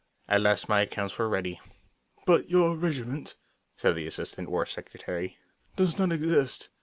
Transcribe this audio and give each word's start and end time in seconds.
At 0.27 0.41
last 0.41 0.67
my 0.67 0.81
accounts 0.81 1.19
were 1.19 1.29
ready. 1.29 1.61
"But 2.25 2.49
your 2.49 2.75
regiment," 2.75 3.35
said 3.77 3.93
the 3.93 4.07
Assistant 4.07 4.49
War 4.49 4.65
Secretary, 4.65 5.37
"does 5.75 5.99
not 5.99 6.11
exist. 6.11 6.69